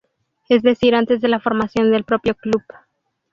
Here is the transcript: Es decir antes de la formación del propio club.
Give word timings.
Es 0.49 0.63
decir 0.63 0.95
antes 0.95 1.21
de 1.21 1.27
la 1.27 1.39
formación 1.39 1.91
del 1.91 2.05
propio 2.05 2.33
club. 2.33 2.63